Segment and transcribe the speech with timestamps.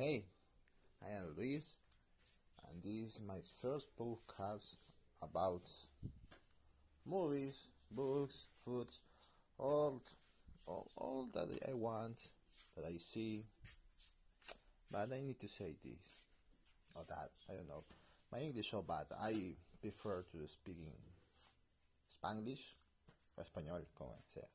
[0.00, 0.26] Hey,
[1.02, 1.74] I am Luis,
[2.62, 4.76] and this is my first podcast
[5.20, 5.62] about
[7.04, 9.00] movies, books, foods,
[9.58, 10.00] all,
[10.66, 12.30] all, all that I want,
[12.76, 13.42] that I see.
[14.88, 16.14] But I need to say this
[16.94, 17.30] or that.
[17.50, 17.82] I don't know.
[18.30, 19.06] My English so bad.
[19.20, 20.92] I prefer to speak in
[22.08, 22.76] Spanglish
[23.36, 24.46] o español, como sea.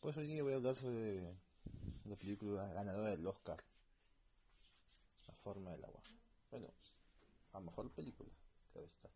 [0.00, 1.22] Pues hoy día voy a hablar sobre
[2.04, 3.56] la película ganadora del Oscar,
[5.42, 6.02] forma del agua.
[6.50, 6.68] Bueno,
[7.52, 8.30] a mejor película,
[8.72, 9.08] claro está.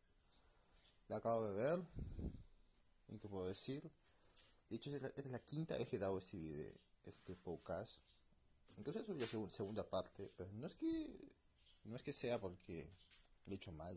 [1.09, 1.83] La acabo de ver,
[3.09, 3.91] y qué puedo decir.
[4.69, 6.73] De hecho, esta es la, quinta vez que he dado este video,
[7.05, 7.99] este podcast.
[8.79, 11.33] Incluso subí la segunda parte, pero no es que
[11.85, 12.89] no es que sea porque
[13.47, 13.97] lo he hecho mal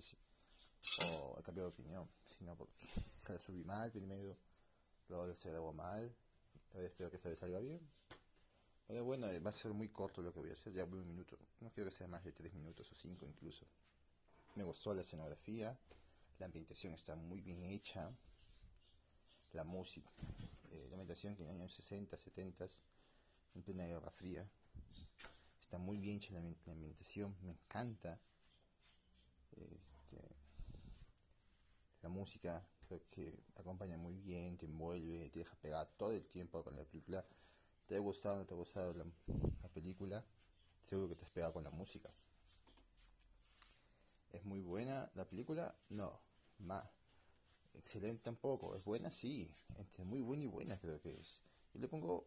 [1.12, 2.88] o he cambiado de opinión, sino porque
[3.20, 4.36] se la subí mal primero,
[5.08, 6.14] luego se grabó mal,
[6.74, 7.80] espero que esta vez salga bien.
[8.88, 11.08] Pero bueno, va a ser muy corto lo que voy a hacer, ya voy un
[11.08, 13.66] minuto, no quiero que sea más de tres minutos o cinco incluso.
[14.56, 15.78] Me gustó la escenografía,
[16.40, 18.12] la ambientación está muy bien hecha,
[19.54, 20.10] la música,
[20.70, 22.68] eh, la ambientación que en los años 60, 70,
[23.56, 24.48] en plena Guerra Fría,
[25.60, 28.20] está muy bien hecha la, ambientación, me encanta.
[29.52, 30.36] Este,
[32.02, 36.64] la música creo que acompaña muy bien, te envuelve, te deja pegar todo el tiempo
[36.64, 37.26] con la película.
[37.88, 39.06] ¿Te ha gustado o no te ha gustado la,
[39.74, 40.24] película?
[40.82, 42.10] Seguro que te has pegado con la música.
[44.32, 45.76] ¿Es muy buena la película?
[45.90, 46.20] No.
[46.60, 46.88] Más.
[47.74, 48.76] Excelente tampoco.
[48.76, 49.12] ¿Es buena?
[49.12, 49.54] Sí.
[49.78, 51.42] Entre muy buena y buena creo que es.
[51.74, 52.26] Yo le pongo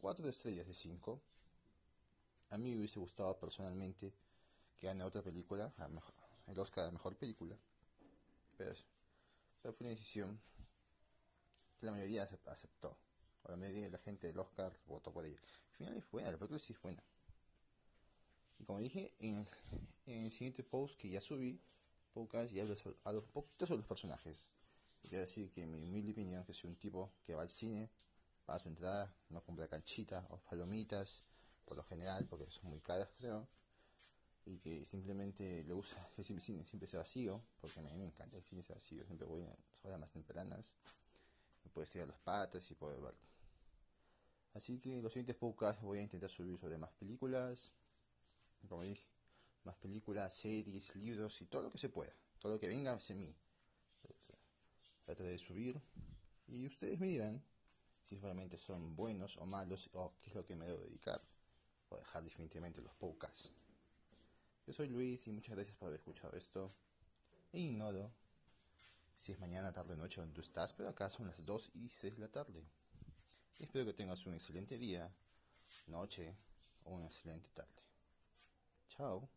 [0.00, 1.20] 4 estrellas de 5.
[2.50, 4.14] A mí me hubiese gustado personalmente
[4.76, 5.72] que gane otra película,
[6.46, 7.56] el Oscar a la mejor película.
[8.56, 8.72] Pero,
[9.60, 10.40] pero fue una decisión
[11.78, 12.96] que la mayoría aceptó.
[13.46, 15.38] O la mayoría de la gente del Oscar votó por ella.
[15.70, 17.02] Al final es buena, la película sí es buena.
[18.58, 19.46] Y como dije, en
[20.06, 21.60] el, siguiente post que ya subí,
[22.12, 24.42] podcast y hablo, sobre, un poquito sobre los personajes.
[25.02, 27.88] quiero decir que mi humilde opinión que soy un tipo que va al cine,
[28.48, 31.22] va a su entrada, no compra canchita o palomitas,
[31.64, 33.46] por lo general, porque son muy caras creo,
[34.44, 38.42] y que simplemente le gusta que siempre sea vacío, porque a mí me encanta el
[38.42, 40.72] cine sea vacío, siempre voy a horas más tempranas,
[41.64, 43.14] me puedes ir a los patas y poder ver.
[44.56, 47.70] Así que los siguientes podcasts voy a intentar subir sobre más películas,
[48.66, 49.06] como dije,
[49.64, 53.14] más películas, series, libros y todo lo que se pueda, todo lo que venga hacia
[53.14, 53.36] mí.
[55.04, 55.78] Trataré de subir
[56.48, 57.44] y ustedes me dirán
[58.02, 61.20] si realmente son buenos o malos o qué es lo que me debo dedicar
[61.90, 63.52] o dejar definitivamente los podcasts.
[64.66, 66.72] Yo soy Luis y muchas gracias por haber escuchado esto.
[67.52, 68.10] E ignoro
[69.14, 72.14] si es mañana, tarde, noche donde tú estás, pero acá son las 2 y 16
[72.14, 72.64] de la tarde.
[73.58, 75.10] Espero que tengas un excelente día,
[75.86, 76.34] noche
[76.84, 77.82] o una excelente tarde.
[78.88, 79.28] Chao.